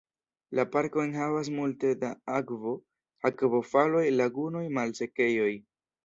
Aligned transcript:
La 0.59 0.63
parko 0.75 1.01
enhavas 1.07 1.49
multe 1.57 1.91
da 2.03 2.09
akvo: 2.37 2.73
akvofaloj, 3.31 4.01
lagunoj, 4.23 4.63
malsekejoj. 4.79 5.51